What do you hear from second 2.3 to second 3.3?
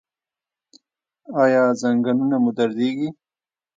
مو دردیږي؟